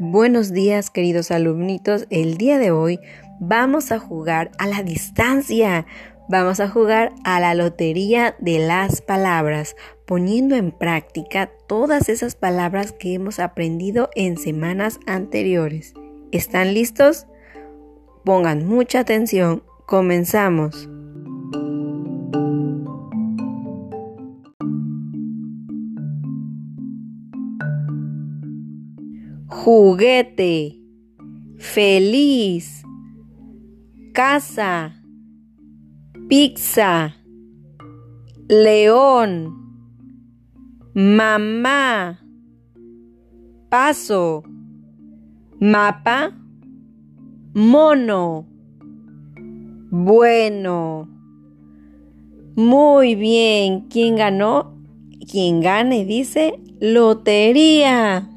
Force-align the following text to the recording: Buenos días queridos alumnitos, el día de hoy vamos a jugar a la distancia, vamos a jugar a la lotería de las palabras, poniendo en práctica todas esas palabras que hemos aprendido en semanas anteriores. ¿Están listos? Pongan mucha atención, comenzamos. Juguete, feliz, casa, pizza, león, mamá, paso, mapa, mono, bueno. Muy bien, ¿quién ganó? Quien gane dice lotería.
Buenos 0.00 0.52
días 0.52 0.90
queridos 0.90 1.32
alumnitos, 1.32 2.06
el 2.10 2.36
día 2.36 2.60
de 2.60 2.70
hoy 2.70 3.00
vamos 3.40 3.90
a 3.90 3.98
jugar 3.98 4.52
a 4.56 4.68
la 4.68 4.84
distancia, 4.84 5.86
vamos 6.28 6.60
a 6.60 6.68
jugar 6.68 7.12
a 7.24 7.40
la 7.40 7.52
lotería 7.56 8.36
de 8.38 8.60
las 8.60 9.00
palabras, 9.00 9.74
poniendo 10.06 10.54
en 10.54 10.70
práctica 10.70 11.50
todas 11.66 12.08
esas 12.08 12.36
palabras 12.36 12.92
que 12.92 13.14
hemos 13.14 13.40
aprendido 13.40 14.08
en 14.14 14.36
semanas 14.36 15.00
anteriores. 15.06 15.94
¿Están 16.30 16.74
listos? 16.74 17.26
Pongan 18.24 18.68
mucha 18.68 19.00
atención, 19.00 19.64
comenzamos. 19.84 20.88
Juguete, 29.48 30.78
feliz, 31.56 32.82
casa, 34.12 35.02
pizza, 36.28 37.16
león, 38.46 39.54
mamá, 40.94 42.20
paso, 43.70 44.44
mapa, 45.58 46.36
mono, 47.54 48.46
bueno. 49.90 51.08
Muy 52.54 53.14
bien, 53.14 53.86
¿quién 53.88 54.16
ganó? 54.16 54.76
Quien 55.30 55.60
gane 55.60 56.04
dice 56.04 56.58
lotería. 56.80 58.28